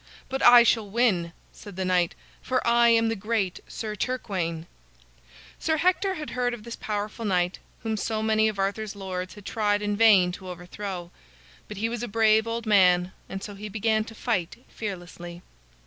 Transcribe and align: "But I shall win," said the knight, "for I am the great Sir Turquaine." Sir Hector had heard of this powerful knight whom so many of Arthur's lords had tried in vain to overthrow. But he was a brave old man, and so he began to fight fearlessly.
"But 0.29 0.41
I 0.41 0.63
shall 0.63 0.89
win," 0.89 1.31
said 1.53 1.75
the 1.75 1.85
knight, 1.85 2.15
"for 2.41 2.65
I 2.65 2.87
am 2.89 3.07
the 3.07 3.15
great 3.15 3.59
Sir 3.67 3.95
Turquaine." 3.95 4.65
Sir 5.59 5.77
Hector 5.77 6.15
had 6.15 6.31
heard 6.31 6.55
of 6.55 6.63
this 6.63 6.75
powerful 6.75 7.23
knight 7.23 7.59
whom 7.83 7.95
so 7.97 8.23
many 8.23 8.47
of 8.47 8.57
Arthur's 8.57 8.95
lords 8.95 9.35
had 9.35 9.45
tried 9.45 9.83
in 9.83 9.95
vain 9.95 10.31
to 10.31 10.49
overthrow. 10.49 11.11
But 11.67 11.77
he 11.77 11.87
was 11.87 12.01
a 12.01 12.07
brave 12.07 12.47
old 12.47 12.65
man, 12.65 13.11
and 13.29 13.43
so 13.43 13.53
he 13.53 13.69
began 13.69 14.03
to 14.05 14.15
fight 14.15 14.65
fearlessly. 14.69 15.43